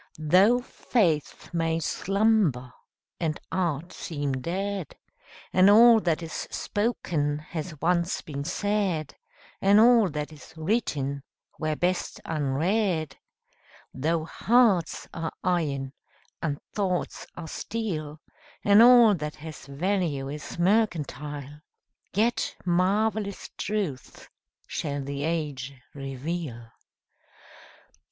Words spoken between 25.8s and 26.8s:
reveal.